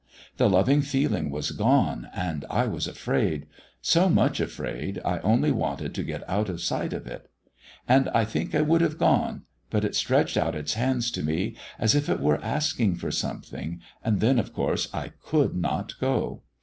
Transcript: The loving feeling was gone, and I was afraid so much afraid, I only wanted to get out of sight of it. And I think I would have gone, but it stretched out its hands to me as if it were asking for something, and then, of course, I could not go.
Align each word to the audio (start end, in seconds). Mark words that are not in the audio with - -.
The 0.37 0.49
loving 0.49 0.81
feeling 0.81 1.29
was 1.29 1.51
gone, 1.51 2.09
and 2.15 2.43
I 2.49 2.65
was 2.65 2.87
afraid 2.87 3.45
so 3.83 4.09
much 4.09 4.39
afraid, 4.39 4.99
I 5.05 5.19
only 5.19 5.51
wanted 5.51 5.93
to 5.93 6.01
get 6.03 6.27
out 6.27 6.49
of 6.49 6.59
sight 6.59 6.91
of 6.91 7.05
it. 7.05 7.29
And 7.87 8.09
I 8.09 8.25
think 8.25 8.55
I 8.55 8.61
would 8.61 8.81
have 8.81 8.97
gone, 8.97 9.43
but 9.69 9.85
it 9.85 9.93
stretched 9.93 10.37
out 10.37 10.55
its 10.55 10.73
hands 10.73 11.11
to 11.11 11.21
me 11.21 11.55
as 11.77 11.93
if 11.93 12.09
it 12.09 12.19
were 12.19 12.43
asking 12.43 12.95
for 12.95 13.11
something, 13.11 13.79
and 14.03 14.21
then, 14.21 14.39
of 14.39 14.53
course, 14.53 14.91
I 14.91 15.09
could 15.21 15.55
not 15.55 15.93
go. 15.99 16.41